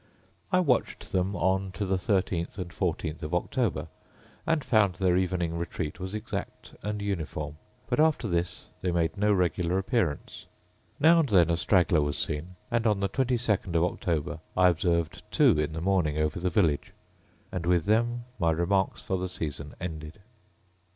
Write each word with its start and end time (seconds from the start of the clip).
I 0.51 0.59
watched 0.61 1.11
them 1.11 1.35
on 1.35 1.71
to 1.73 1.85
the 1.85 1.99
thirteenth 1.99 2.57
and 2.57 2.73
fourteenth 2.73 3.21
of 3.21 3.35
October, 3.35 3.87
and 4.47 4.63
found 4.65 4.95
their 4.95 5.15
evening 5.15 5.55
retreat 5.55 5.99
was 5.99 6.15
exact 6.15 6.73
and 6.81 7.03
uniform; 7.03 7.57
but 7.87 7.99
after 7.99 8.27
this 8.27 8.65
they 8.81 8.91
made 8.91 9.15
no 9.15 9.31
regular 9.31 9.77
appearance. 9.77 10.47
Now 10.99 11.19
and 11.19 11.29
then 11.29 11.51
a 11.51 11.55
straggler 11.55 12.01
was 12.01 12.17
seen; 12.17 12.55
and 12.71 12.87
on 12.87 12.99
the 12.99 13.09
twenty 13.09 13.37
second 13.37 13.75
of 13.75 13.83
October, 13.83 14.39
I 14.57 14.69
observed 14.69 15.21
two 15.29 15.59
in 15.59 15.73
the 15.73 15.81
morning 15.81 16.17
over 16.17 16.39
the 16.39 16.49
village, 16.49 16.93
and 17.51 17.67
with 17.67 17.85
them 17.85 18.23
my 18.39 18.49
remarks 18.49 19.03
for 19.03 19.19
the 19.19 19.29
season 19.29 19.75
ended. 19.79 20.19